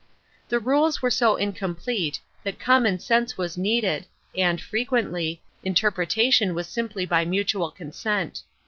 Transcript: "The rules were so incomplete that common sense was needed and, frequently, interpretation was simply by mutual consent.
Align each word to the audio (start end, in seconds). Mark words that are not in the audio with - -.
"The 0.49 0.57
rules 0.57 1.03
were 1.03 1.11
so 1.11 1.35
incomplete 1.35 2.19
that 2.43 2.57
common 2.59 2.97
sense 2.97 3.37
was 3.37 3.55
needed 3.55 4.07
and, 4.35 4.59
frequently, 4.59 5.43
interpretation 5.63 6.55
was 6.55 6.67
simply 6.67 7.05
by 7.05 7.23
mutual 7.23 7.69
consent. 7.69 8.41